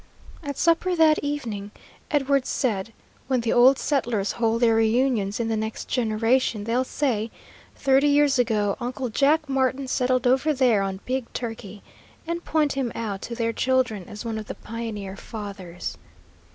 At 0.41 0.57
supper 0.57 0.95
that 0.95 1.19
evening 1.23 1.69
Edwards 2.09 2.49
said: 2.49 2.91
"When 3.27 3.41
the 3.41 3.53
old 3.53 3.77
settlers 3.77 4.31
hold 4.31 4.63
their 4.63 4.73
reunions 4.73 5.39
in 5.39 5.47
the 5.47 5.55
next 5.55 5.87
generation, 5.87 6.63
they'll 6.63 6.83
say, 6.83 7.29
'Thirty 7.75 8.07
years 8.07 8.39
ago 8.39 8.75
Uncle 8.79 9.09
Jack 9.09 9.47
Martin 9.47 9.87
settled 9.87 10.25
over 10.25 10.55
there 10.55 10.81
on 10.81 11.01
Big 11.05 11.31
Turkey,' 11.33 11.83
and 12.25 12.43
point 12.43 12.73
him 12.73 12.91
out 12.95 13.21
to 13.21 13.35
their 13.35 13.53
children 13.53 14.05
as 14.09 14.25
one 14.25 14.39
of 14.39 14.47
the 14.47 14.55
pioneer 14.55 15.15
fathers." 15.15 15.99